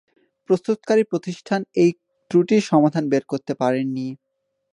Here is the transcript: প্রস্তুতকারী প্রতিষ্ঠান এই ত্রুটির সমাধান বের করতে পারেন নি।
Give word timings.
প্রস্তুতকারী 0.49 1.03
প্রতিষ্ঠান 1.11 1.61
এই 1.75 1.91
ত্রুটির 2.31 2.63
সমাধান 2.63 3.03
বের 3.11 3.23
করতে 3.31 3.53
পারেন 3.61 3.87
নি। 3.95 4.07